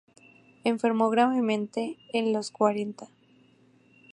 Enfermó 0.63 1.11
gravemente 1.11 1.99
en 2.11 2.33
los 2.33 2.49
cuarenta. 2.49 3.11